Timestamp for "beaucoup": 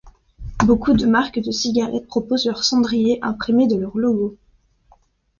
0.65-0.93